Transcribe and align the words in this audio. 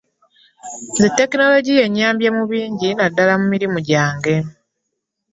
Nze 0.91 1.07
tekinologiya 1.17 1.83
annyambye 1.87 2.29
mu 2.37 2.43
bingi 2.51 2.89
naddala 2.93 3.33
mu 3.39 3.45
mirimu 3.53 3.77
gyange. 3.89 4.33